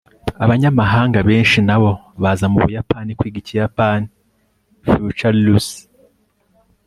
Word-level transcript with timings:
abanyamahanga 0.43 1.19
benshi 1.29 1.59
nabo 1.67 1.91
baza 2.21 2.45
mubuyapani 2.53 3.11
kwiga 3.17 3.37
ikiyapani. 3.41 4.05
(futurulus 4.87 5.67